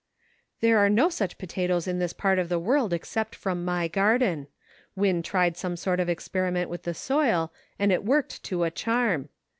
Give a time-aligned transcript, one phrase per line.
[0.61, 4.47] "There are no such potatoes in this part of the world except from my garden;
[4.95, 9.29] Win tried some sort of experiment with the soil and it worked to a charm.